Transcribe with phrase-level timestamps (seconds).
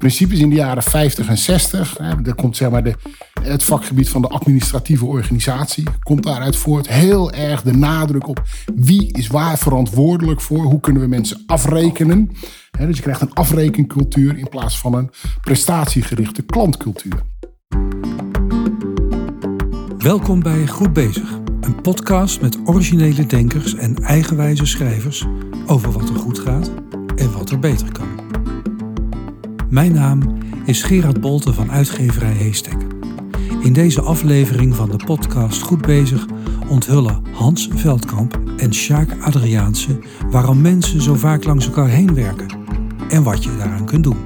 [0.00, 1.98] principes in de jaren 50 en 60.
[1.98, 2.94] Hè, daar komt zeg maar de,
[3.42, 5.84] het vakgebied van de administratieve organisatie.
[6.02, 6.88] Komt daaruit voort.
[6.88, 8.42] Heel erg de nadruk op
[8.74, 10.64] wie is waar verantwoordelijk voor.
[10.64, 12.30] Hoe kunnen we mensen afrekenen.
[12.78, 15.10] Dus je krijgt een afrekencultuur in plaats van een
[15.40, 17.22] prestatiegerichte klantcultuur.
[19.98, 21.38] Welkom bij Goed Bezig.
[21.60, 25.26] Een podcast met originele denkers en eigenwijze schrijvers
[25.66, 26.70] over wat er goed gaat
[27.16, 28.39] en wat er beter kan.
[29.70, 32.86] Mijn naam is Gerard Bolte van uitgeverij Heestek.
[33.62, 36.26] In deze aflevering van de podcast Goed Bezig
[36.68, 39.98] onthullen Hans Veldkamp en Sjaak Adriaanse
[40.30, 42.48] waarom mensen zo vaak langs elkaar heen werken
[43.08, 44.18] en wat je daaraan kunt doen.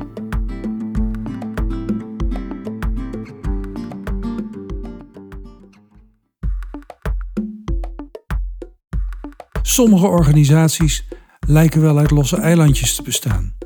[9.63, 11.09] Sommige organisaties
[11.47, 13.64] lijken wel uit losse eilandjes te bestaan.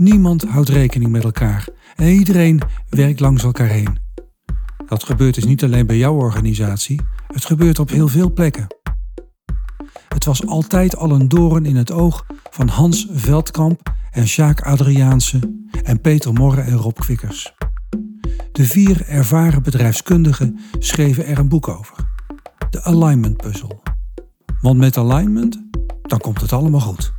[0.00, 3.98] Niemand houdt rekening met elkaar en iedereen werkt langs elkaar heen.
[4.86, 8.66] Dat gebeurt dus niet alleen bij jouw organisatie, het gebeurt op heel veel plekken.
[10.08, 15.40] Het was altijd al een doorn in het oog van Hans Veldkamp en Sjaak Adriaanse
[15.82, 17.54] en Peter Morre en Rob Kwikkers.
[18.52, 21.94] De vier ervaren bedrijfskundigen schreven er een boek over.
[22.70, 23.80] De Alignment Puzzle.
[24.60, 25.62] Want met alignment,
[26.02, 27.12] dan komt het allemaal goed.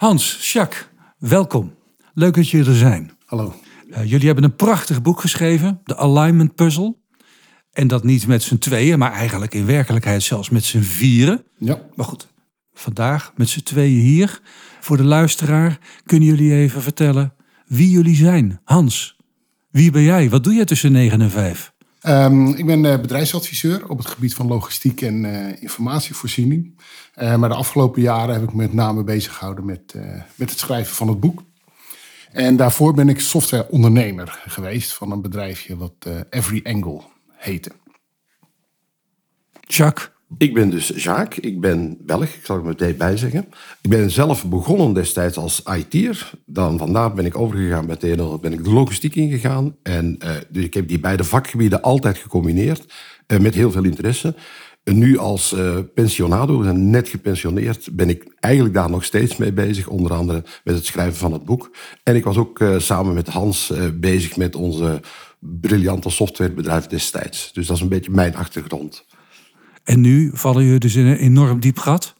[0.00, 1.74] Hans, Jacques, welkom.
[2.14, 3.10] Leuk dat jullie er zijn.
[3.26, 3.54] Hallo.
[3.88, 6.96] Uh, jullie hebben een prachtig boek geschreven, de Alignment Puzzle.
[7.72, 11.44] En dat niet met z'n tweeën, maar eigenlijk in werkelijkheid zelfs met z'n vieren.
[11.58, 11.80] Ja.
[11.94, 12.28] Maar goed,
[12.72, 14.40] vandaag met z'n tweeën hier.
[14.80, 17.34] Voor de luisteraar kunnen jullie even vertellen
[17.66, 18.60] wie jullie zijn.
[18.64, 19.16] Hans,
[19.70, 20.30] wie ben jij?
[20.30, 21.72] Wat doe jij tussen 9 en 5?
[22.08, 26.78] Um, ik ben uh, bedrijfsadviseur op het gebied van logistiek en uh, informatievoorziening.
[27.16, 29.94] Uh, maar de afgelopen jaren heb ik me met name bezig gehouden met,
[30.34, 31.42] met het schrijven van het boek.
[32.32, 37.00] En daarvoor ben ik softwareondernemer geweest van een bedrijfje wat Every Angle
[37.36, 37.72] heette.
[39.60, 40.10] Jacques?
[40.38, 43.48] Ik ben dus Jacques, ik ben Belg, ik zal er meteen bij zeggen.
[43.80, 46.30] Ik ben zelf begonnen destijds als IT'er.
[46.46, 49.76] Dan vandaar ben ik overgegaan meteen, ben ik de logistiek ingegaan.
[49.82, 52.92] En uh, dus ik heb die beide vakgebieden altijd gecombineerd,
[53.26, 54.34] uh, met heel veel interesse.
[54.84, 59.52] En nu als uh, pensionado, we net gepensioneerd, ben ik eigenlijk daar nog steeds mee
[59.52, 59.88] bezig.
[59.88, 61.70] Onder andere met het schrijven van het boek.
[62.02, 65.00] En ik was ook samen met Hans bezig met onze
[65.38, 67.52] briljante softwarebedrijf destijds.
[67.52, 69.04] Dus dat is een beetje mijn achtergrond.
[69.90, 72.14] En nu vallen jullie dus in een enorm diep gat?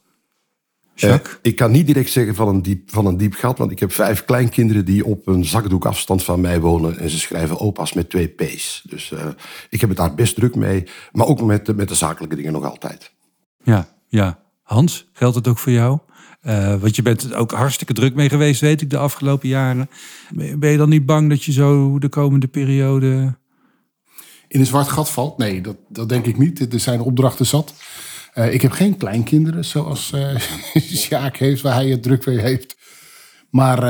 [0.95, 3.79] Uh, ik kan niet direct zeggen van een, diep, van een diep gat, want ik
[3.79, 7.93] heb vijf kleinkinderen die op een zakdoek afstand van mij wonen en ze schrijven opa's
[7.93, 8.83] met twee P's.
[8.89, 9.25] Dus uh,
[9.69, 12.51] ik heb het daar best druk mee, maar ook met, de, met de zakelijke dingen
[12.51, 13.13] nog altijd.
[13.63, 14.39] Ja, ja.
[14.61, 15.99] Hans, geldt het ook voor jou?
[16.43, 19.89] Uh, want je bent er ook hartstikke druk mee geweest, weet ik, de afgelopen jaren.
[20.55, 23.39] Ben je dan niet bang dat je zo de komende periode
[24.51, 25.37] in een zwart gat valt.
[25.37, 26.73] Nee, dat, dat denk ik niet.
[26.73, 27.73] Er zijn opdrachten zat.
[28.35, 30.35] Uh, ik heb geen kleinkinderen zoals uh,
[31.31, 32.77] heeft, waar hij het druk mee heeft.
[33.49, 33.81] Maar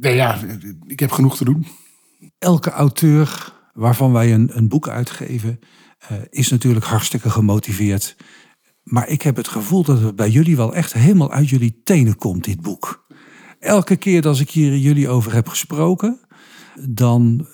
[0.00, 0.38] nee, ja,
[0.86, 1.66] ik heb genoeg te doen.
[2.38, 5.58] Elke auteur waarvan wij een, een boek uitgeven,
[6.30, 8.16] is natuurlijk hartstikke gemotiveerd.
[8.82, 12.16] Maar ik heb het gevoel dat het bij jullie wel echt helemaal uit jullie tenen
[12.16, 13.06] komt, dit boek.
[13.58, 16.20] Elke keer als ik hier jullie over heb gesproken,
[16.88, 17.46] dan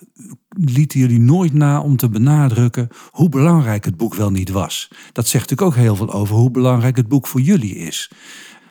[0.49, 4.89] lieten jullie nooit na om te benadrukken hoe belangrijk het boek wel niet was.
[5.13, 8.11] Dat zegt natuurlijk ook heel veel over hoe belangrijk het boek voor jullie is.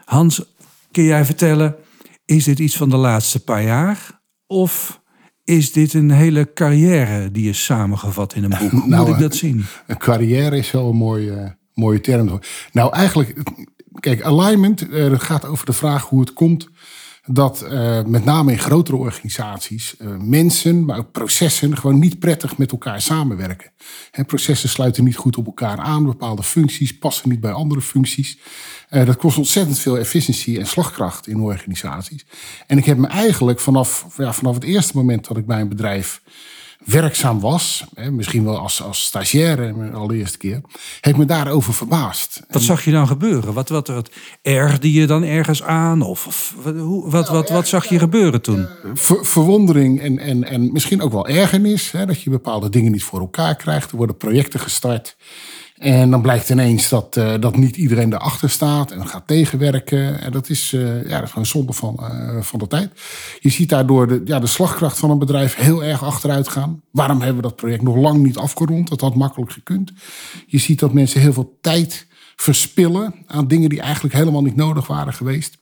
[0.06, 0.56] Hans,
[0.92, 1.76] kun jij vertellen,
[2.26, 4.22] is dit iets van de laatste paar jaar?
[4.48, 5.02] Of
[5.44, 8.72] is dit een hele carrière die is samengevat in een boek?
[8.82, 9.66] Hoe nou, moet ik dat zien?
[9.88, 12.40] Een carrière is wel een mooie, mooie term.
[12.72, 13.42] Nou, eigenlijk,
[14.00, 16.70] kijk, alignment, uh, gaat over de vraag hoe het komt
[17.26, 22.58] dat uh, met name in grotere organisaties uh, mensen, maar ook processen gewoon niet prettig
[22.58, 23.72] met elkaar samenwerken.
[24.28, 28.38] Processen sluiten niet goed op elkaar aan, bepaalde functies passen niet bij andere functies.
[28.90, 32.26] Uh, dat kost ontzettend veel efficiëntie en slagkracht in organisaties.
[32.68, 35.70] En ik heb me eigenlijk vanaf, ja, vanaf het eerste moment dat ik bij een
[35.70, 36.22] bedrijf
[36.86, 40.62] werkzaam was, hè, misschien wel als, als stagiaire allereerste keer,
[41.02, 42.42] ik me daarover verbaasd.
[42.50, 43.54] Wat zag je dan gebeuren?
[43.54, 44.10] Wat, wat, wat
[44.42, 46.02] ergde je dan ergens aan?
[46.02, 48.68] Of, of wat, hoe, wat, wat, wat zag je gebeuren toen?
[48.94, 51.92] Ver, verwondering en, en, en misschien ook wel ergernis.
[51.92, 53.92] Hè, dat je bepaalde dingen niet voor elkaar krijgt.
[53.92, 55.16] Er worden projecten gestart.
[55.84, 60.22] En dan blijkt ineens dat, uh, dat niet iedereen erachter staat en gaat tegenwerken.
[60.22, 62.92] En dat is, uh, ja, dat is gewoon zonde van, uh, van de tijd.
[63.40, 66.82] Je ziet daardoor de, ja, de slagkracht van een bedrijf heel erg achteruit gaan.
[66.92, 68.90] Waarom hebben we dat project nog lang niet afgerond?
[68.90, 69.92] Dat had makkelijk gekund.
[70.46, 74.88] Je ziet dat mensen heel veel tijd verspillen aan dingen die eigenlijk helemaal niet nodig
[74.88, 75.58] waren geweest.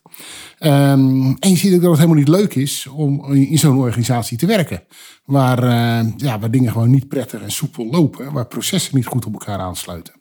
[0.58, 4.38] Ehm, en je ziet ook dat het helemaal niet leuk is om in zo'n organisatie
[4.38, 4.82] te werken.
[5.24, 8.32] Waar, uh, ja, waar dingen gewoon niet prettig en soepel lopen.
[8.32, 10.14] Waar processen niet goed op elkaar aansluiten.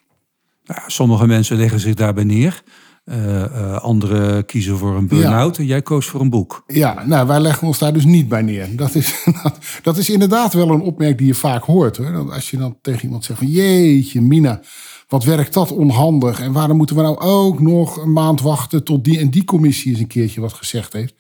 [0.64, 2.64] Nou, sommige mensen leggen zich daarbij neer.
[3.06, 6.64] Uh, uh, anderen kiezen voor een burn-out en jij koos voor een boek.
[6.68, 8.76] Ja, nou, wij leggen ons daar dus niet bij neer.
[8.76, 9.26] Dat is,
[9.84, 11.98] dat is inderdaad wel een opmerking die je vaak hoort.
[11.98, 12.34] Hoor.
[12.34, 14.62] Als je dan tegen iemand zegt van jeetje, Mina,
[15.12, 16.40] wat werkt dat onhandig?
[16.40, 19.92] En waarom moeten we nou ook nog een maand wachten tot die en die commissie
[19.92, 21.14] eens een keertje wat gezegd heeft?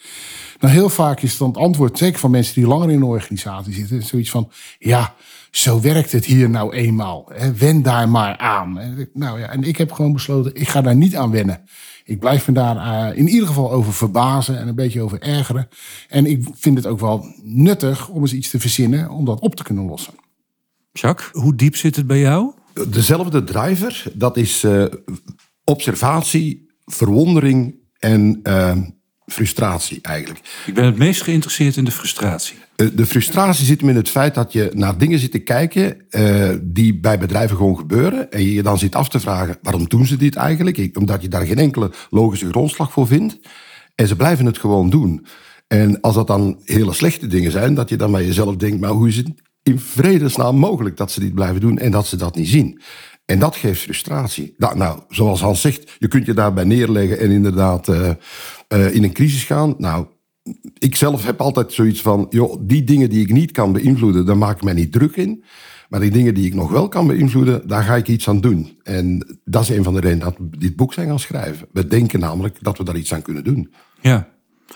[0.59, 3.73] Nou, heel vaak is dan het antwoord, zeker van mensen die langer in een organisatie
[3.73, 5.15] zitten, zoiets van, ja,
[5.51, 7.25] zo werkt het hier nou eenmaal.
[7.33, 7.53] Hè?
[7.53, 8.79] Wen daar maar aan.
[9.13, 11.61] Nou ja, en ik heb gewoon besloten, ik ga daar niet aan wennen.
[12.03, 15.67] Ik blijf me daar uh, in ieder geval over verbazen en een beetje over ergeren.
[16.09, 19.55] En ik vind het ook wel nuttig om eens iets te verzinnen om dat op
[19.55, 20.13] te kunnen lossen.
[20.91, 22.53] Jacques, hoe diep zit het bij jou?
[22.89, 24.85] Dezelfde driver, dat is uh,
[25.63, 28.77] observatie, verwondering en uh,
[29.25, 30.63] frustratie eigenlijk.
[30.65, 32.57] Ik ben het meest geïnteresseerd in de frustratie.
[32.93, 36.05] De frustratie zit hem in het feit dat je naar dingen zit te kijken
[36.61, 38.31] die bij bedrijven gewoon gebeuren.
[38.31, 40.89] En je je dan zit af te vragen, waarom doen ze dit eigenlijk?
[40.97, 43.39] Omdat je daar geen enkele logische grondslag voor vindt.
[43.95, 45.25] En ze blijven het gewoon doen.
[45.67, 48.89] En als dat dan hele slechte dingen zijn, dat je dan bij jezelf denkt, maar
[48.89, 49.31] hoe is het
[49.79, 52.81] vredesnaam mogelijk dat ze dit blijven doen en dat ze dat niet zien?
[53.25, 54.55] En dat geeft frustratie.
[54.57, 58.09] Nou, zoals Hans zegt, je kunt je daarbij neerleggen en inderdaad uh,
[58.69, 59.75] uh, in een crisis gaan.
[59.77, 60.05] Nou,
[60.77, 64.37] ik zelf heb altijd zoiets van, joh, die dingen die ik niet kan beïnvloeden, daar
[64.37, 65.43] maak ik mij niet druk in.
[65.89, 68.79] Maar die dingen die ik nog wel kan beïnvloeden, daar ga ik iets aan doen.
[68.83, 71.67] En dat is een van de redenen dat we dit boek zijn gaan schrijven.
[71.71, 73.73] We denken namelijk dat we daar iets aan kunnen doen.
[74.01, 74.29] Ja.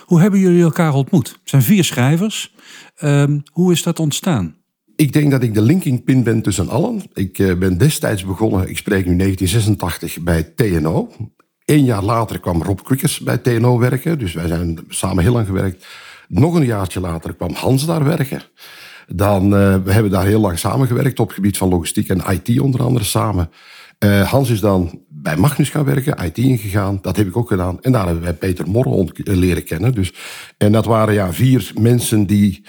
[0.06, 1.30] Hoe hebben jullie elkaar ontmoet?
[1.30, 2.56] Het zijn vier schrijvers.
[3.04, 4.56] Um, hoe is dat ontstaan?
[4.96, 7.02] Ik denk dat ik de linking pin ben tussen allen.
[7.14, 11.12] Ik uh, ben destijds begonnen, ik spreek nu 1986, bij TNO.
[11.66, 14.20] Eén jaar later kwam Rob Quickers bij TNO werken.
[14.20, 15.86] Dus wij zijn samen heel lang gewerkt.
[16.28, 18.42] Nog een jaartje later kwam Hans daar werken.
[19.08, 22.60] Dan, uh, we hebben daar heel lang samengewerkt op het gebied van logistiek en IT
[22.60, 23.50] onder andere samen.
[24.00, 27.00] Uh, Hans is dan bij Magnus gaan werken, IT ingegaan.
[27.02, 27.82] Dat heb ik ook gedaan.
[27.82, 29.94] En daar hebben wij Peter Morre leren kennen.
[29.94, 30.14] Dus,
[30.58, 32.66] en dat waren ja, vier mensen die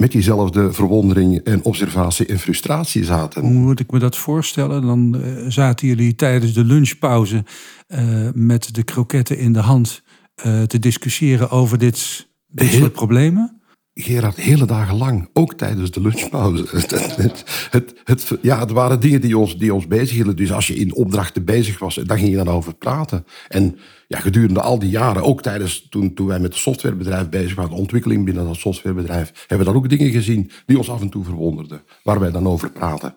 [0.00, 3.42] met diezelfde verwondering en observatie en frustratie zaten.
[3.42, 4.82] Hoe moet ik me dat voorstellen?
[4.82, 7.44] Dan uh, zaten jullie tijdens de lunchpauze
[7.88, 10.02] uh, met de kroketten in de hand
[10.44, 13.60] uh, te discussiëren over dit, dit heel, soort problemen?
[13.94, 16.64] Gerard, hele dagen lang, ook tijdens de lunchpauze.
[16.76, 20.36] het, het, het, het, ja, het waren dingen die ons, die ons bezighielden.
[20.36, 23.24] Dus als je in opdrachten bezig was, dan ging je dan over praten.
[23.48, 23.76] En
[24.10, 27.70] ja, gedurende al die jaren, ook tijdens toen, toen wij met het softwarebedrijf bezig waren,
[27.70, 31.08] de ontwikkeling binnen dat softwarebedrijf, hebben we dan ook dingen gezien die ons af en
[31.08, 33.14] toe verwonderden, waar wij dan over praten.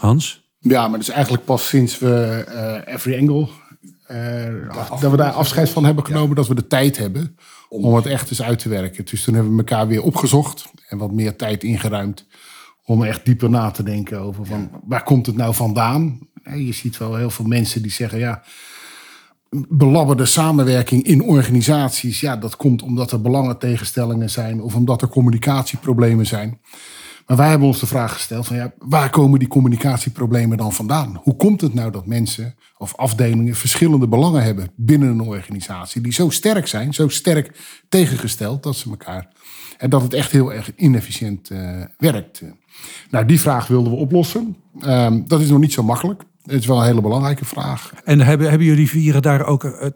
[0.00, 0.50] Hans?
[0.58, 3.48] Ja, maar het is eigenlijk pas sinds we uh, Every Angle,
[4.10, 6.34] uh, dat we daar afscheid van hebben genomen, ja.
[6.34, 7.36] dat we de tijd hebben
[7.68, 9.04] om het echt eens uit te werken.
[9.04, 12.26] Dus toen hebben we elkaar weer opgezocht en wat meer tijd ingeruimd
[12.84, 16.18] om echt dieper na te denken over van waar komt het nou vandaan?
[16.54, 18.42] Je ziet wel heel veel mensen die zeggen ja,
[19.68, 26.26] belabberde samenwerking in organisaties, ja, dat komt omdat er belangentegenstellingen zijn of omdat er communicatieproblemen
[26.26, 26.60] zijn.
[27.26, 31.20] Maar wij hebben ons de vraag gesteld van ja, waar komen die communicatieproblemen dan vandaan?
[31.22, 36.12] Hoe komt het nou dat mensen of afdelingen verschillende belangen hebben binnen een organisatie die
[36.12, 39.28] zo sterk zijn, zo sterk tegengesteld dat ze elkaar
[39.78, 42.42] en dat het echt heel erg inefficiënt uh, werkt.
[43.10, 44.56] Nou, die vraag wilden we oplossen.
[44.86, 46.22] Um, dat is nog niet zo makkelijk.
[46.42, 47.92] Het is wel een hele belangrijke vraag.
[48.04, 49.86] En hebben, hebben jullie vieren daar ook uh,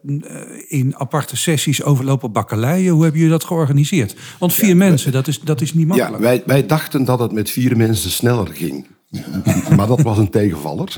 [0.69, 2.93] in aparte sessies overlopen bakkeleien?
[2.93, 4.17] Hoe hebben jullie dat georganiseerd?
[4.39, 6.17] Want vier ja, mensen, dat is, dat is niet makkelijk.
[6.17, 8.87] Ja, wij, wij dachten dat het met vier mensen sneller ging.
[9.77, 10.95] maar dat was een tegenvaller.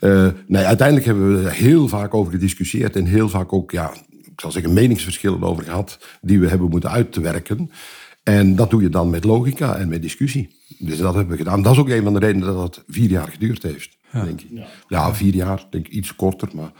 [0.00, 3.92] uh, nee, uiteindelijk hebben we er heel vaak over gediscussieerd en heel vaak ook, ja,
[4.10, 7.70] ik zal zeggen, meningsverschillen over gehad, die we hebben moeten uitwerken.
[8.22, 10.56] En dat doe je dan met logica en met discussie.
[10.78, 11.62] Dus dat hebben we gedaan.
[11.62, 14.24] Dat is ook een van de redenen dat het vier jaar geduurd heeft, ja.
[14.24, 14.48] denk ik.
[14.50, 14.66] Ja.
[14.88, 16.72] ja, vier jaar, denk ik iets korter, maar...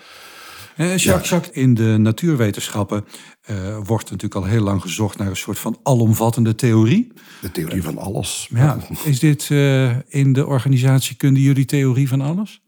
[0.77, 1.41] Eh, Jacques, ja.
[1.53, 3.05] in de natuurwetenschappen
[3.51, 7.13] uh, wordt natuurlijk al heel lang gezocht naar een soort van alomvattende theorie.
[7.41, 8.49] De theorie van alles.
[8.55, 8.79] Ja.
[9.05, 12.63] Is dit uh, in de organisatiekunde jullie theorie van alles?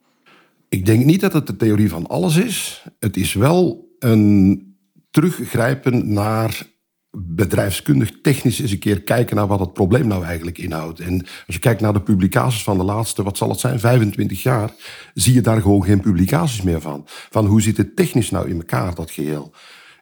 [0.69, 2.85] Ik denk niet dat het de theorie van alles is.
[2.99, 4.63] Het is wel een
[5.11, 6.67] teruggrijpen naar
[7.15, 11.01] bedrijfskundig technisch eens een keer kijken naar wat het probleem nou eigenlijk inhoudt.
[11.01, 14.43] En als je kijkt naar de publicaties van de laatste, wat zal het zijn, 25
[14.43, 14.71] jaar,
[15.15, 17.03] zie je daar gewoon geen publicaties meer van.
[17.07, 19.53] Van hoe zit het technisch nou in elkaar, dat geheel.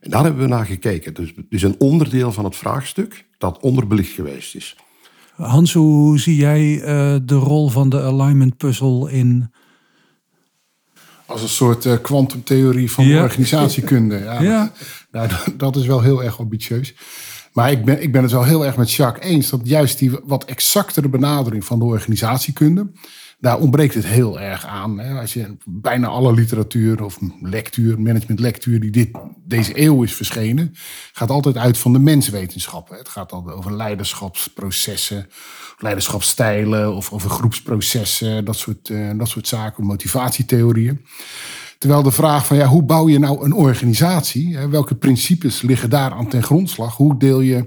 [0.00, 1.14] En daar hebben we naar gekeken.
[1.14, 4.76] Dus het is een onderdeel van het vraagstuk dat onderbelicht geweest is.
[5.36, 6.84] Hans, hoe zie jij uh,
[7.24, 9.50] de rol van de alignment puzzel in
[11.26, 13.22] Als een soort kwantumtheorie van Ja.
[13.22, 14.18] organisatiekunde.
[14.18, 14.72] Ja, Ja.
[15.12, 16.94] Nou, dat- dat is wel heel erg ambitieus.
[17.52, 20.10] Maar ik ben, ik ben het wel heel erg met Jacques eens dat juist die
[20.24, 22.86] wat exactere benadering van de organisatiekunde,
[23.42, 24.98] daar ontbreekt het heel erg aan.
[24.98, 25.20] Hè.
[25.20, 29.10] Als je bijna alle literatuur of lectuur, managementlectuur die dit,
[29.44, 30.74] deze eeuw is verschenen,
[31.12, 32.96] gaat altijd uit van de menswetenschappen.
[32.96, 35.28] Het gaat altijd over leiderschapsprocessen,
[35.78, 41.04] leiderschapsstijlen of over groepsprocessen, dat soort, eh, dat soort zaken, motivatietheorieën.
[41.78, 44.56] Terwijl de vraag van ja, hoe bouw je nou een organisatie?
[44.56, 46.96] Hè, Welke principes liggen daar aan ten grondslag?
[46.96, 47.66] Hoe deel je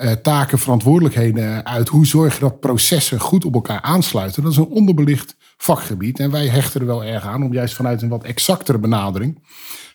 [0.00, 1.88] eh, taken, verantwoordelijkheden uit?
[1.88, 4.42] Hoe zorg je dat processen goed op elkaar aansluiten?
[4.42, 6.18] Dat is een onderbelicht vakgebied.
[6.18, 9.42] En wij hechten er wel erg aan om juist vanuit een wat exactere benadering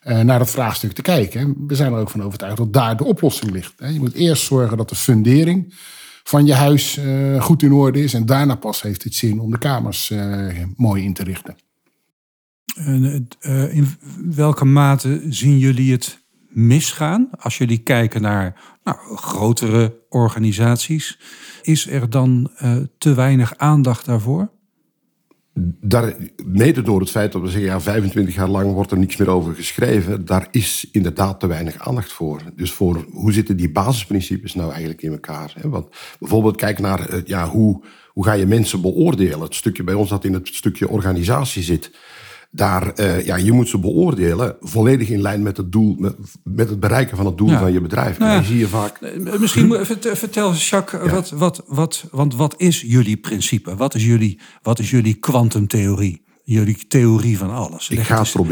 [0.02, 1.40] eh, naar dat vraagstuk te kijken.
[1.40, 3.74] En we zijn er ook van overtuigd dat daar de oplossing ligt.
[3.78, 5.74] Je moet eerst zorgen dat de fundering
[6.24, 8.14] van je huis eh, goed in orde is.
[8.14, 10.14] En daarna pas heeft het zin om de kamers
[10.76, 11.56] mooi in te richten.
[12.76, 13.28] En,
[13.72, 13.88] in
[14.26, 16.25] welke mate zien jullie het
[16.56, 21.20] misgaan als jullie kijken naar nou, grotere organisaties?
[21.62, 24.50] Is er dan eh, te weinig aandacht daarvoor?
[25.82, 29.16] Daar, mede door het feit dat we zeggen, ja, 25 jaar lang wordt er niks
[29.16, 32.42] meer over geschreven, daar is inderdaad te weinig aandacht voor.
[32.56, 35.54] Dus voor hoe zitten die basisprincipes nou eigenlijk in elkaar?
[35.60, 35.70] Hè?
[35.70, 35.88] Want
[36.20, 39.42] bijvoorbeeld kijk naar eh, ja, hoe, hoe ga je mensen beoordelen?
[39.42, 41.92] Het stukje bij ons dat in het stukje organisatie zit.
[42.56, 46.70] Daar, eh, ja, je moet ze beoordelen volledig in lijn met het doel, met, met
[46.70, 47.60] het bereiken van het doel Ja.
[47.60, 48.18] van je bedrijf.
[48.18, 48.42] Nou en ja.
[48.42, 48.98] dan zie je vaak.
[49.02, 53.76] Eh, Misschien moet- vert- vertel, Jacques, wat, wat, wat, want wat is jullie principe?
[53.76, 56.24] Wat is jullie, wat is jullie kwantumtheorie?
[56.48, 57.90] Jullie theorie van alles?
[57.90, 58.46] Ik Leg ga het het eens-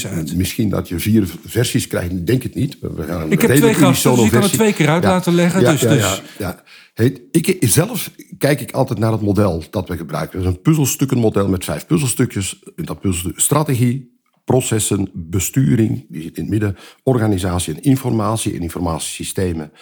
[0.00, 0.16] proberen.
[0.18, 0.36] het.
[0.36, 2.10] Misschien dat je vier versies krijgt.
[2.10, 2.76] Ik denk het niet.
[2.80, 5.60] We gaan Ik heb twee gasten, dus je kan het twee keer uit laten leggen,
[5.60, 6.62] Ja, dus- ja, dus- ja, ja.
[6.94, 10.38] Hey, ik, zelf kijk ik altijd naar het model dat we gebruiken.
[10.38, 12.58] Dat is een puzzelstukkenmodel met vijf puzzelstukjes.
[12.76, 19.72] Dat puzzelstuk strategie, processen, besturing, die zit in het midden, organisatie en informatie en informatiesystemen.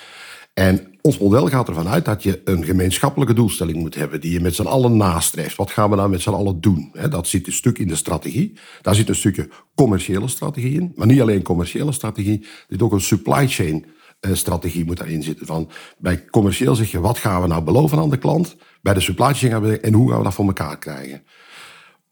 [0.59, 4.41] En ons model gaat ervan uit dat je een gemeenschappelijke doelstelling moet hebben die je
[4.41, 5.57] met z'n allen nastreeft.
[5.57, 6.93] Wat gaan we nou met z'n allen doen?
[7.11, 8.59] Dat zit een stuk in de strategie.
[8.83, 10.93] Daar zit een stukje commerciële strategie in.
[10.97, 12.41] Maar niet alleen commerciële strategie.
[12.41, 13.85] Er zit ook een supply chain
[14.21, 15.47] eh, strategie moet daarin zitten.
[15.47, 18.57] Van, bij commercieel zeg je, wat gaan we nou beloven aan de klant?
[18.83, 21.23] Bij de supply chain gaan we, en hoe gaan we dat voor elkaar krijgen?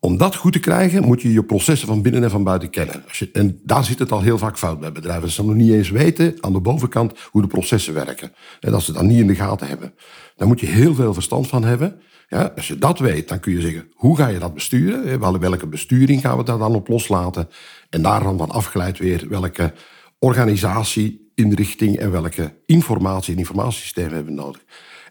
[0.07, 3.05] Om dat goed te krijgen, moet je je processen van binnen en van buiten kennen.
[3.13, 5.31] Je, en daar zit het al heel vaak fout bij bedrijven.
[5.31, 8.33] Ze nog niet eens weten aan de bovenkant hoe de processen werken.
[8.61, 9.95] En dat ze dat niet in de gaten hebben.
[10.37, 12.01] Daar moet je heel veel verstand van hebben.
[12.29, 15.21] Ja, als je dat weet, dan kun je zeggen, hoe ga je dat besturen?
[15.21, 17.49] Wel- Welke besturing gaan we daar dan op loslaten?
[17.91, 19.73] En daar dan van afgeleid weer welke
[20.19, 24.63] organisatie, inrichting en welke informatie en informatiesystemen hebben we nodig.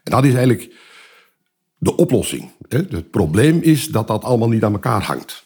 [0.03, 0.73] En dat is eigenlijk
[1.85, 2.49] de oplossing.
[2.69, 2.77] hè.
[2.77, 5.43] Het probleem is dat dat allemaal niet aan elkaar hangt.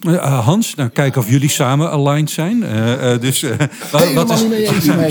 [0.00, 2.62] Eh, Hans, nou kijk of jullie samen aligned zijn.
[2.62, 3.50] Eh, eh, dus, eh,
[4.14, 4.44] wat, is.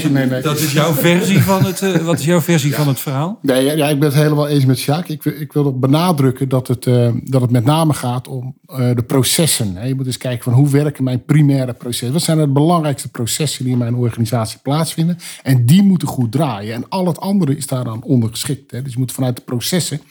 [0.10, 3.00] Nee, nee, dat is jouw versie van het, eh, wat is jouw versie van het
[3.00, 3.40] verhaal?
[3.42, 5.08] Nee, ja, ja, ik ben het helemaal eens met Sjaak.
[5.08, 8.78] Ik, wil- ik wil benadrukken dat het, eh, dat het met name gaat om eh,
[8.96, 9.76] de processen.
[9.76, 9.86] hè.
[9.86, 12.14] Je moet eens kijken van hoe werken mijn primaire processen.
[12.14, 15.18] Wat zijn de belangrijkste processen die in mijn organisatie plaatsvinden?
[15.44, 16.74] En die moeten goed draaien.
[16.74, 18.72] En al het andere is daaraan ondergeschikt.
[18.72, 18.82] Hè.
[18.82, 20.02] Dus je moet vanuit de processen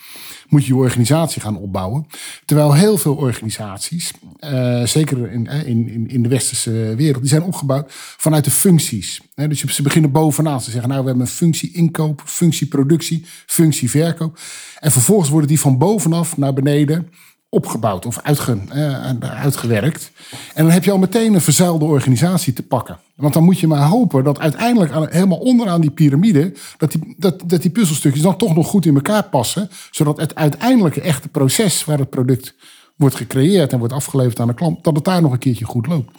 [0.48, 2.06] moet je je organisatie gaan opbouwen.
[2.44, 7.30] Terwijl heel veel organisaties, eh, zeker in, eh, in, in, in de westerse wereld, die
[7.30, 9.20] zijn opgebouwd vanuit de functies.
[9.34, 10.60] Dus ze beginnen bovenaan.
[10.60, 14.38] Ze zeggen, nou, we hebben een functie inkoop, functie productie, functie verkoop.
[14.78, 17.08] En vervolgens worden die van bovenaf naar beneden
[17.48, 20.10] opgebouwd of eh, uitgewerkt.
[20.54, 22.98] En dan heb je al meteen een verzuilde organisatie te pakken.
[23.14, 26.52] Want dan moet je maar hopen dat uiteindelijk helemaal onderaan die piramide...
[26.76, 29.70] Dat die, dat, die puzzelstukjes dan toch nog goed in elkaar passen.
[29.90, 32.54] Zodat het uiteindelijke echte proces waar het product
[32.96, 33.72] wordt gecreëerd...
[33.72, 36.18] en wordt afgeleverd aan de klant, dat het daar nog een keertje goed loopt.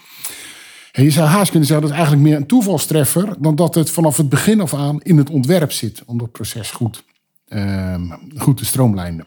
[0.92, 3.36] En je zou haast kunnen zeggen dat het eigenlijk meer een toevalstreffer...
[3.40, 6.04] dan dat het vanaf het begin af aan in het ontwerp zit...
[6.06, 7.04] om dat proces goed,
[7.48, 8.02] ehm,
[8.38, 9.26] goed te stroomlijnen.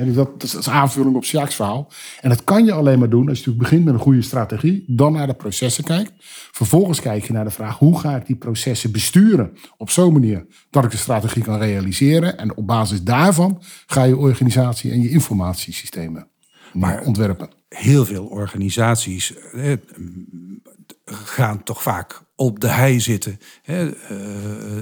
[0.00, 1.88] Hè, dus dat, dat is aanvulling op Sjaaks verhaal.
[2.20, 4.84] En dat kan je alleen maar doen als je natuurlijk begint met een goede strategie.
[4.86, 6.12] Dan naar de processen kijkt.
[6.52, 9.52] Vervolgens kijk je naar de vraag hoe ga ik die processen besturen.
[9.76, 12.38] Op zo'n manier dat ik de strategie kan realiseren.
[12.38, 16.28] En op basis daarvan ga je organisatie en je informatiesystemen
[16.72, 17.50] maar ontwerpen.
[17.68, 19.72] Heel veel organisaties eh,
[21.04, 23.38] gaan toch vaak op de hei zitten.
[23.62, 24.16] Hè, eh,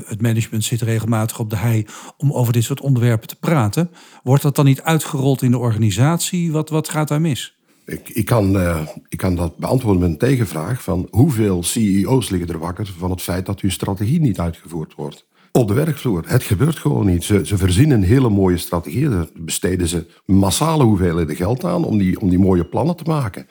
[0.05, 3.91] het management zit regelmatig op de hei om over dit soort onderwerpen te praten.
[4.23, 6.53] Wordt dat dan niet uitgerold in de organisatie?
[6.53, 7.59] Wat, wat gaat daar mis?
[7.85, 12.49] Ik, ik, kan, eh, ik kan dat beantwoorden met een tegenvraag van hoeveel CEO's liggen
[12.49, 15.27] er wakker van het feit dat hun strategie niet uitgevoerd wordt.
[15.53, 16.23] Op de werkvloer.
[16.27, 17.25] Het gebeurt gewoon niet.
[17.25, 19.11] Ze, ze verzinnen hele mooie strategieën.
[19.11, 23.47] Daar besteden ze massale hoeveelheden geld aan om die, om die mooie plannen te maken.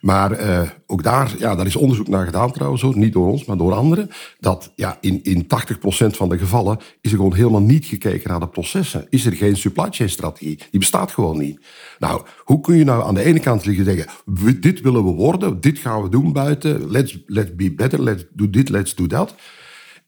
[0.00, 3.56] Maar uh, ook daar, ja, daar is onderzoek naar gedaan trouwens, niet door ons, maar
[3.56, 4.10] door anderen.
[4.40, 5.46] Dat ja, in, in 80%
[6.06, 9.06] van de gevallen is er gewoon helemaal niet gekeken naar de processen.
[9.10, 10.56] Is er geen supply chain strategie?
[10.70, 11.60] Die bestaat gewoon niet.
[11.98, 14.06] Nou, hoe kun je nou aan de ene kant liggen zeggen,
[14.60, 18.50] dit willen we worden, dit gaan we doen buiten, let's, let's be better, let's do
[18.50, 19.34] dit, let's do dat.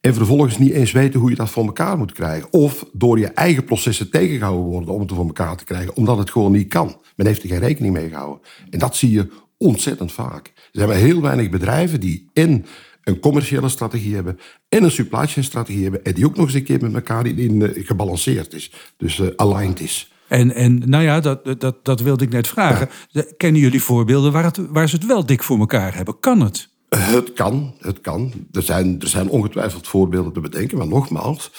[0.08, 2.52] En vervolgens niet eens weten hoe je dat voor elkaar moet krijgen.
[2.52, 6.30] Of door je eigen processen tegengehouden worden om het voor elkaar te krijgen, omdat het
[6.30, 7.00] gewoon niet kan.
[7.16, 8.40] Men heeft er geen rekening mee gehouden.
[8.70, 10.46] En dat zie je ontzettend vaak.
[10.46, 12.64] Er zijn maar heel weinig bedrijven die en
[13.04, 14.38] een commerciële strategie hebben
[14.68, 17.26] en een supply chain strategie hebben en die ook nog eens een keer met elkaar
[17.26, 18.72] in, in uh, gebalanceerd is.
[18.96, 20.12] Dus uh, aligned is.
[20.28, 22.88] En, en nou ja, dat, dat, dat wilde ik net vragen.
[23.36, 26.20] Kennen jullie voorbeelden waar, het, waar ze het wel dik voor elkaar hebben?
[26.20, 26.68] Kan het?
[26.88, 28.32] Het kan, het kan.
[28.52, 31.50] Er zijn, er zijn ongetwijfeld voorbeelden te bedenken, maar nogmaals,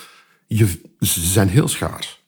[0.47, 0.65] je,
[0.99, 2.23] ze zijn heel schaars.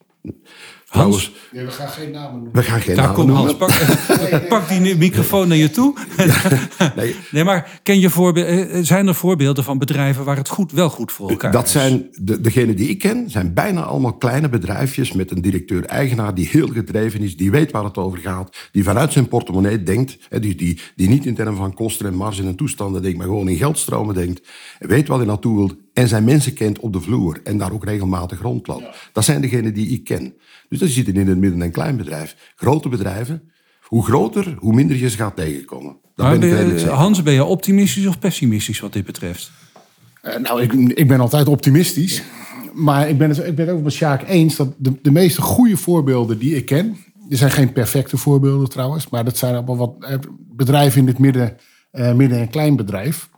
[0.92, 1.32] Hans?
[1.52, 2.52] Nee, we gaan geen namen noemen.
[2.52, 3.56] We gaan geen Daar namen kom noemen.
[3.56, 5.94] Hans, pak, pak die microfoon naar je toe.
[6.96, 7.16] nee.
[7.30, 11.12] nee, maar ken je voorbeelden, zijn er voorbeelden van bedrijven waar het goed, wel goed
[11.12, 11.72] voor elkaar Dat is?
[11.72, 16.48] zijn, de, degene die ik ken, zijn bijna allemaal kleine bedrijfjes met een directeur-eigenaar die
[16.50, 20.40] heel gedreven is, die weet waar het over gaat, die vanuit zijn portemonnee denkt, hè,
[20.40, 23.48] die, die, die niet in termen van kosten en marge en toestanden denkt, maar gewoon
[23.48, 27.00] in geldstromen denkt, en weet wat hij naartoe wil en zijn mensen kent op de
[27.00, 29.10] vloer en daar ook regelmatig rondloopt.
[29.12, 30.34] Dat zijn degenen die ik ken.
[30.68, 32.36] Dus dat zitten in het midden- en kleinbedrijf.
[32.56, 35.96] Grote bedrijven, hoe groter, hoe minder je ze gaat tegenkomen.
[36.14, 36.88] Ben ben je-.
[36.88, 39.50] Hans, ben je optimistisch of pessimistisch wat dit betreft?
[40.22, 42.22] Eh, nou, ik, ik ben altijd optimistisch.
[42.72, 45.42] Maar ik ben het, ik ben het ook met Sjaak eens dat de, de meeste
[45.42, 46.96] goede voorbeelden die ik ken.
[47.28, 49.08] Er zijn geen perfecte voorbeelden trouwens.
[49.08, 50.16] Maar dat zijn allemaal wat eh,
[50.56, 51.56] bedrijven in het midden,
[51.90, 53.28] eh, midden- en kleinbedrijf.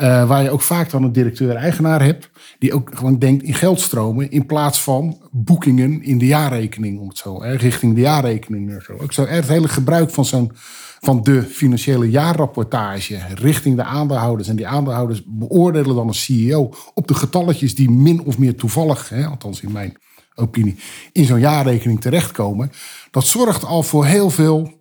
[0.00, 2.30] Eh, waar je ook vaak dan een directeur-eigenaar hebt.
[2.58, 4.30] Die ook gewoon denkt in geldstromen.
[4.30, 7.00] In plaats van boekingen in de jaarrekening.
[7.00, 8.70] Om het zo, hè, richting de jaarrekening.
[8.70, 8.92] en Zo.
[8.92, 10.52] Ook het hele gebruik van zo'n
[11.00, 14.48] van de financiële jaarrapportage richting de aandeelhouders.
[14.48, 19.08] En die aandeelhouders beoordelen dan als CEO op de getalletjes die min of meer toevallig,
[19.08, 19.96] hè, althans in mijn
[20.34, 20.76] opinie,
[21.12, 22.70] in zo'n jaarrekening terechtkomen.
[23.10, 24.79] Dat zorgt al voor heel veel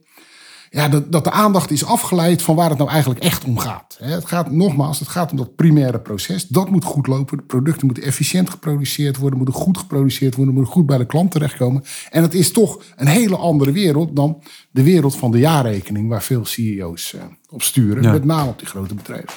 [0.69, 3.97] ja, dat, dat de aandacht is afgeleid van waar het nou eigenlijk echt om gaat.
[4.01, 6.47] Het gaat nogmaals, het gaat om dat primaire proces.
[6.47, 7.38] Dat moet goed lopen.
[7.38, 11.32] De producten moeten efficiënt geproduceerd worden, moeten goed geproduceerd worden, moeten goed bij de klant
[11.32, 11.84] terechtkomen.
[12.10, 16.23] En het is toch een hele andere wereld dan de wereld van de jaarrekening, waar
[16.23, 18.12] veel CEO's eh, op sturen, Ja.
[18.12, 19.29] met name op die grote bedrijven.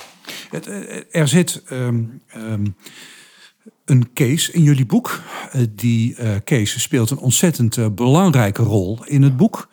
[0.50, 2.66] Het, eh, er zit ehm, ehm,
[3.84, 5.20] een case in jullie boek.
[5.52, 9.68] Eh, die eh, case speelt een ontzettend eh, belangrijke rol in het boek.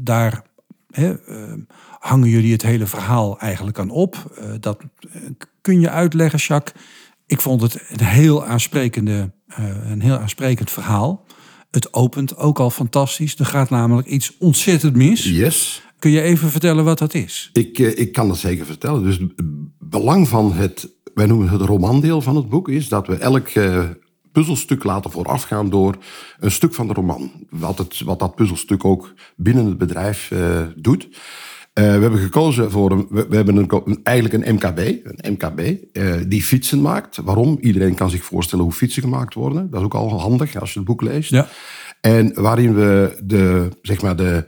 [0.00, 0.42] Daar
[0.90, 1.14] hè,
[1.98, 4.40] hangen jullie het hele verhaal eigenlijk aan op.
[4.60, 4.78] Dat
[5.60, 6.82] kun je uitleggen, Jacques.
[7.26, 9.32] Ik vond het een heel, aansprekende,
[9.84, 11.24] een heel aansprekend verhaal.
[11.70, 13.38] Het opent ook al fantastisch.
[13.38, 15.24] Er gaat namelijk iets ontzettend mis.
[15.24, 15.82] Yes.
[15.98, 17.50] Kun je even vertellen wat dat is?
[17.52, 19.02] Ik, ik kan dat zeker vertellen.
[19.02, 19.32] Dus het
[19.78, 23.84] belang van het, wij noemen het romandeel van het boek, is dat we elk eh,
[24.32, 25.96] puzzelstuk laten voorafgaan door
[26.40, 27.30] een stuk van de roman.
[27.50, 31.08] Wat, het, wat dat puzzelstuk ook binnen het bedrijf eh, doet.
[31.72, 35.76] Eh, we hebben gekozen voor een, we, we hebben een, eigenlijk een MKB, een MKB
[36.28, 37.16] die fietsen maakt.
[37.16, 37.58] Waarom?
[37.60, 39.70] Iedereen kan zich voorstellen hoe fietsen gemaakt worden.
[39.70, 41.30] Dat is ook al handig als je het boek leest.
[41.30, 41.48] Ja.
[42.00, 44.44] En waarin we de, zeg maar de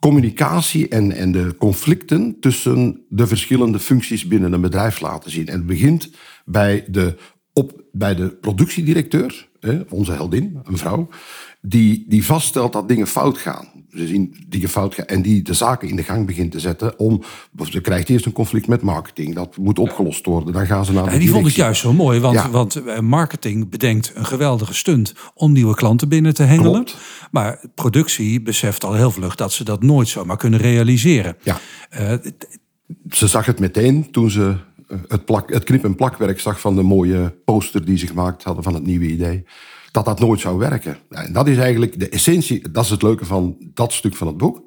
[0.00, 5.46] communicatie en, en de conflicten tussen de verschillende functies binnen een bedrijf laten zien.
[5.46, 6.10] En het begint
[6.44, 7.16] bij de,
[7.52, 9.48] op, bij de productiedirecteur,
[9.88, 11.08] onze heldin, een vrouw,
[11.60, 13.69] die, die vaststelt dat dingen fout gaan.
[13.94, 16.98] Ze zien dingen fout en die de zaken in de gang begint te zetten.
[16.98, 17.22] Om,
[17.70, 20.52] ze krijgt eerst een conflict met marketing, dat moet opgelost worden.
[20.52, 22.50] Dan gaan ze naar de Ja, die vond ik juist zo mooi, want, Ja.
[22.50, 26.72] want eh, marketing bedenkt een geweldige stunt om nieuwe klanten binnen te hengelen.
[26.72, 26.96] Klopt.
[27.30, 31.36] Maar productie beseft al heel vlug dat ze dat nooit zomaar kunnen realiseren.
[31.42, 31.60] Ja.
[31.90, 32.12] Eh,
[33.10, 34.56] ze zag het meteen toen ze
[35.08, 38.64] het, plak, het knip- en plakwerk zag van de mooie poster die ze gemaakt hadden
[38.64, 39.44] van het nieuwe idee.
[39.92, 40.96] Dat dat nooit zou werken.
[41.08, 44.26] Nou, En dat is eigenlijk de essentie, dat is het leuke van dat stuk van
[44.26, 44.62] het boek.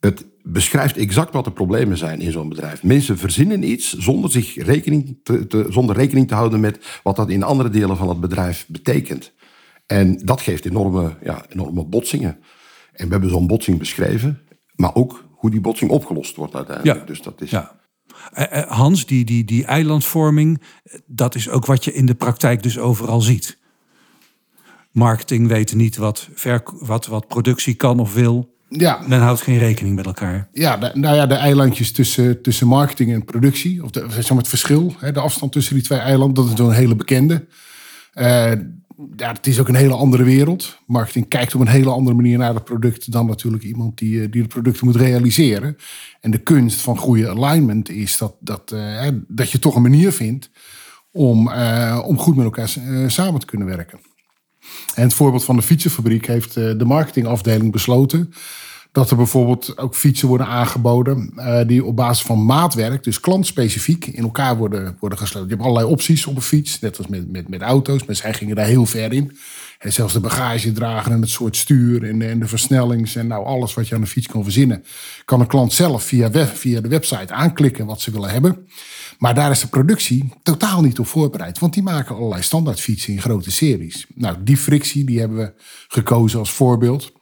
[0.00, 2.82] Het beschrijft exact wat de problemen zijn in zo'n bedrijf.
[2.82, 7.30] Mensen verzinnen iets zonder, zich rekening te, te- zonder rekening te houden met wat dat
[7.30, 9.32] in andere delen van het bedrijf betekent.
[9.86, 12.38] En dat geeft enorme, ja, enorme botsingen.
[12.92, 14.40] En we hebben zo'n botsing beschreven,
[14.74, 16.98] maar ook hoe die botsing opgelost wordt uiteindelijk.
[16.98, 17.04] Ja.
[17.06, 17.79] Dus dat is, ja.
[18.32, 20.60] Eh, eh, Hans, die, die, die eilandvorming,
[21.06, 23.58] dat is ook wat je in de praktijk dus overal ziet.
[24.90, 26.28] Marketing weet niet wat,
[26.64, 28.58] wat, wat productie kan of wil.
[28.68, 30.48] Ja, Men houdt geen rekening met elkaar.
[30.52, 33.84] Ja, de, nou ja, de eilandjes tussen, tussen marketing en productie.
[33.84, 36.64] Of de, zeg maar het verschil, hè, de afstand tussen die twee eilanden, dat is
[36.64, 37.46] een hele bekende.
[38.14, 38.52] Uh,
[39.16, 40.78] ja, het is ook een hele andere wereld.
[40.86, 44.42] Marketing kijkt op een hele andere manier naar het product dan natuurlijk iemand die, die
[44.42, 45.76] de producten moet realiseren.
[46.20, 50.12] En de kunst van goede alignment is dat, dat, uh, dat je toch een manier
[50.12, 50.50] vindt
[51.12, 52.68] om, uh, om goed met elkaar
[53.06, 53.98] samen te kunnen werken.
[54.94, 58.32] En het voorbeeld van de fietsenfabriek heeft de marketingafdeling besloten
[58.92, 64.06] dat er bijvoorbeeld ook fietsen worden aangeboden uh, die op basis van maatwerk, dus klantspecifiek,
[64.06, 65.48] in elkaar worden, worden gesloten.
[65.48, 68.34] Je hebt allerlei opties op een fiets, net als met, met, met auto's, maar zij
[68.34, 69.36] gingen daar heel ver in.
[69.78, 73.44] En zelfs de bagagedrager en het soort stuur en de, en de versnellings en nou
[73.44, 74.84] alles wat je aan de fiets kan verzinnen,
[75.24, 78.66] kan een klant zelf via, web, via de website aanklikken wat ze willen hebben.
[79.18, 83.20] Maar daar is de productie totaal niet op voorbereid, want die maken allerlei standaardfietsen in
[83.20, 84.06] grote series.
[84.14, 85.52] Nou, die frictie die hebben we
[85.88, 87.12] gekozen als voorbeeld.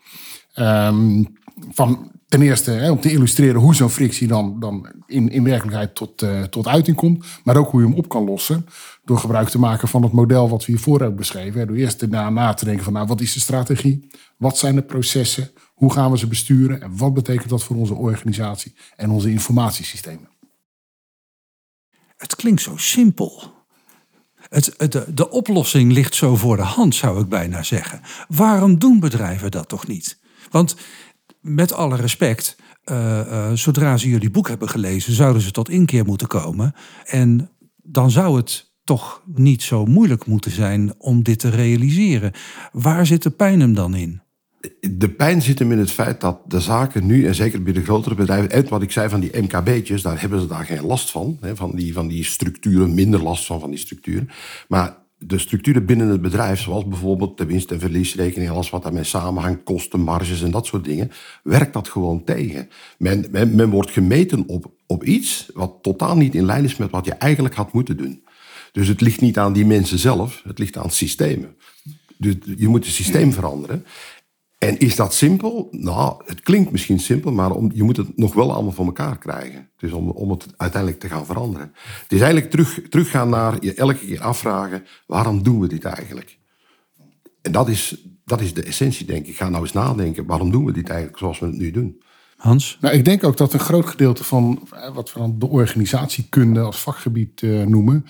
[0.54, 1.36] Um,
[1.78, 5.94] van ten eerste hè, om te illustreren hoe zo'n frictie dan, dan in, in werkelijkheid
[5.94, 7.26] tot, uh, tot uiting komt.
[7.44, 8.66] Maar ook hoe je hem op kan lossen.
[9.04, 11.66] Door gebruik te maken van het model wat we hiervoor hebben beschreven.
[11.66, 14.08] Door eerst daarna na te denken van nou, wat is de strategie?
[14.36, 15.50] Wat zijn de processen?
[15.74, 16.82] Hoe gaan we ze besturen?
[16.82, 20.28] En wat betekent dat voor onze organisatie en onze informatiesystemen?
[22.16, 23.52] Het klinkt zo simpel.
[24.34, 28.00] Het, de, de oplossing ligt zo voor de hand, zou ik bijna zeggen.
[28.28, 30.18] Waarom doen bedrijven dat toch niet?
[30.50, 30.76] Want
[31.40, 36.04] met alle respect, uh, uh, zodra ze jullie boek hebben gelezen, zouden ze tot inkeer
[36.04, 36.74] moeten komen.
[37.04, 42.32] En dan zou het toch niet zo moeilijk moeten zijn om dit te realiseren.
[42.72, 44.20] Waar zit de pijn hem dan in?
[44.80, 47.82] De pijn zit hem in het feit dat de zaken nu, en zeker bij de
[47.82, 51.10] grotere bedrijven, en wat ik zei van die MKB'tjes, daar hebben ze daar geen last
[51.10, 51.36] van.
[51.40, 54.28] Hè, van, die, van die structuren, minder last van van die structuren.
[54.68, 59.04] Maar de structuren binnen het bedrijf, zoals bijvoorbeeld de winst- en verliesrekening, alles wat daarmee
[59.04, 61.10] samenhangt, kosten, marges en dat soort dingen,
[61.42, 62.68] werkt dat gewoon tegen.
[62.98, 66.90] Men, men, men, wordt gemeten op, op iets wat totaal niet in lijn is met
[66.90, 68.22] wat je eigenlijk had moeten doen.
[68.72, 71.56] Dus het ligt niet aan die mensen zelf, het ligt aan systemen.
[72.16, 73.84] Dus je moet het systeem veranderen.
[74.58, 75.68] En is dat simpel?
[75.70, 79.18] Nou, het klinkt misschien simpel, maar om, je moet het nog wel allemaal voor elkaar
[79.18, 79.70] krijgen.
[79.76, 81.72] Dus om, om het uiteindelijk te gaan veranderen.
[82.02, 86.38] Het is eigenlijk terug, teruggaan naar je elke keer afvragen, waarom doen we dit eigenlijk?
[87.42, 89.36] En dat is, dat is de essentie, denk ik.
[89.36, 92.02] Ga nou eens nadenken, waarom doen we dit eigenlijk zoals we het nu doen?
[92.36, 92.78] Hans?
[92.80, 96.60] Nou, ik denk ook dat een groot gedeelte van eh, wat we dan de organisatiekunde
[96.60, 98.06] als vakgebied uh, noemen,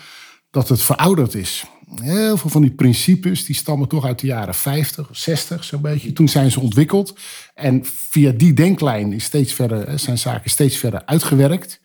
[0.50, 1.66] dat het verouderd is.
[1.94, 5.80] Heel veel van die principes die stammen toch uit de jaren 50 of 60, zo'n
[5.80, 6.12] beetje.
[6.12, 7.18] Toen zijn ze ontwikkeld.
[7.54, 11.80] En via die denklijn is steeds verder, zijn zaken steeds verder uitgewerkt.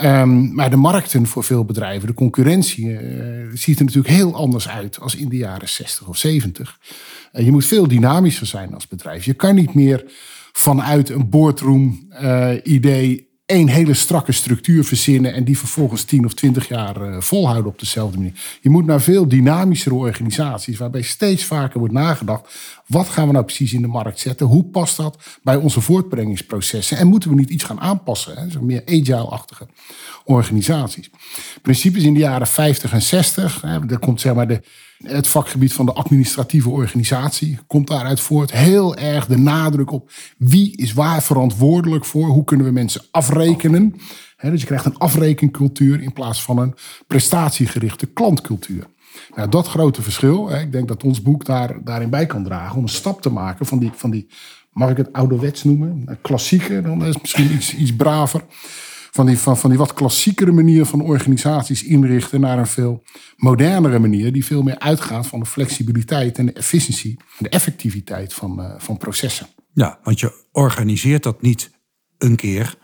[0.00, 4.68] Um, maar de markten voor veel bedrijven, de concurrentie, uh, ziet er natuurlijk heel anders
[4.68, 6.78] uit als in de jaren 60 of 70.
[7.32, 9.24] Uh, je moet veel dynamischer zijn als bedrijf.
[9.24, 10.04] Je kan niet meer
[10.52, 16.34] vanuit een boardroom uh, idee één hele strakke structuur verzinnen en die vervolgens 10 of
[16.34, 18.58] 20 jaar uh, volhouden op dezelfde manier.
[18.60, 22.54] Je moet naar veel dynamischere organisaties, waarbij steeds vaker wordt nagedacht:
[22.88, 24.46] wat gaan we nou precies in de markt zetten?
[24.46, 26.96] Hoe past dat bij onze voortbrengingsprocessen?
[26.96, 28.36] En moeten we niet iets gaan aanpassen?
[28.36, 28.50] Hè?
[28.50, 29.66] Zo meer agile-achtige
[30.24, 31.10] organisaties.
[31.62, 34.62] Principes in de jaren 50 en 60, hè, daar komt zeg maar de
[35.02, 38.52] het vakgebied van de administratieve organisatie komt daaruit voort.
[38.52, 42.28] Heel erg de nadruk op wie is waar verantwoordelijk voor.
[42.28, 43.94] Hoe kunnen we mensen afrekenen.
[44.40, 46.74] dus je krijgt een afrekencultuur in plaats van een
[47.06, 48.86] prestatiegerichte klantcultuur.
[49.34, 52.82] Nou, dat grote verschil, ik denk dat ons boek daar, daarin bij kan dragen om
[52.82, 54.28] een stap te maken van die, van die
[54.72, 58.42] mag ik het ouderwets noemen, klassieke, dan is het misschien iets, iets braver
[59.10, 63.02] van die, van, van die wat klassiekere manier van organisaties inrichten naar een veel
[63.36, 68.34] modernere manier, die veel meer uitgaat van de flexibiliteit en de efficiëntie en de effectiviteit
[68.34, 69.46] van, uh, van processen.
[69.72, 71.70] Ja, want je organiseert dat niet
[72.18, 72.76] een keer.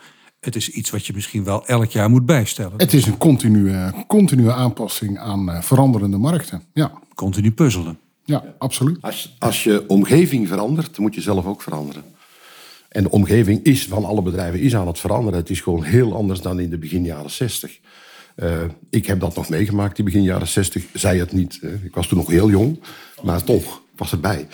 [0.45, 2.73] Het is iets wat je misschien wel elk jaar moet bijstellen.
[2.77, 6.63] Het is een continue, continue aanpassing aan uh, veranderende markten.
[6.73, 6.93] Ja.
[7.15, 7.99] Continu puzzelen.
[8.25, 8.99] Ja, absoluut.
[9.01, 12.05] Als, als je omgeving verandert, moet je zelf ook veranderen.
[12.89, 15.39] En de omgeving is van alle bedrijven is aan het veranderen.
[15.39, 17.79] Het is gewoon heel anders dan in de begin jaren 60.
[18.37, 20.85] Uh, ik heb dat nog meegemaakt, die begin jaren 60.
[20.93, 21.61] Zei het niet.
[21.83, 22.81] Ik was toen nog heel jong,
[23.23, 24.47] maar toch was erbij.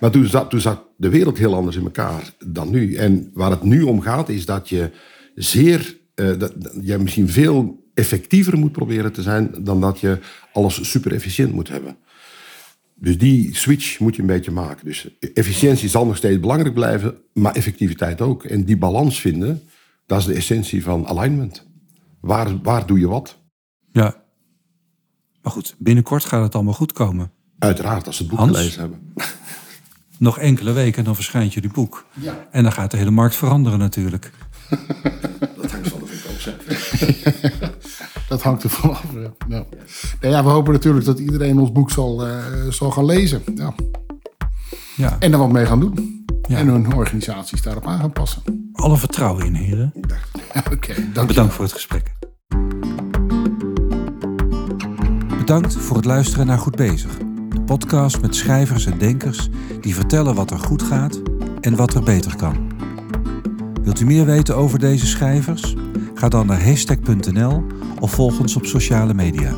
[0.00, 0.26] Maar toen
[0.60, 2.94] zat, de wereld heel anders in elkaar dan nu.
[2.94, 4.90] En waar het nu om gaat, is dat je
[5.34, 10.18] zeer, uh, dat, je misschien veel effectiever moet proberen te zijn dan dat je
[10.52, 11.96] alles super efficiënt moet hebben.
[12.94, 14.84] Dus die switch moet je een beetje maken.
[14.84, 18.44] Dus efficiëntie zal nog steeds belangrijk blijven, maar effectiviteit ook.
[18.44, 19.62] En die balans vinden,
[20.06, 21.66] dat is de essentie van alignment.
[22.20, 23.38] Waar, waar doe je wat?
[23.92, 24.24] Ja.
[25.42, 27.32] Maar goed, binnenkort gaat het allemaal goed komen.
[27.60, 29.12] Uiteraard, als ze het boek Hans, gelezen hebben.
[30.18, 32.04] Nog enkele weken, dan verschijnt jullie boek.
[32.12, 32.46] Ja.
[32.50, 34.32] En dan gaat de hele markt veranderen natuurlijk.
[35.60, 37.68] dat hangt van de
[38.28, 39.04] dat hangt er vanaf.
[39.14, 39.20] Ja.
[39.48, 39.64] Ja.
[40.20, 43.42] Nou ja, we hopen natuurlijk dat iedereen ons boek zal, uh, zal gaan lezen.
[43.54, 43.74] Ja.
[44.96, 45.16] Ja.
[45.18, 46.24] En er wat mee gaan doen.
[46.48, 46.56] Ja.
[46.56, 48.70] En hun organisaties daarop aan gaan passen.
[48.72, 49.92] Alle vertrouwen in, heren.
[50.54, 52.12] Oké, okay, Bedankt voor het gesprek.
[55.38, 57.28] Bedankt voor het luisteren naar Goed Bezig.
[57.70, 59.48] Podcast met schrijvers en denkers
[59.80, 61.20] die vertellen wat er goed gaat
[61.60, 62.72] en wat er beter kan.
[63.82, 65.74] Wilt u meer weten over deze schrijvers?
[66.14, 67.66] Ga dan naar hashtag.nl
[68.00, 69.54] of volg ons op sociale media.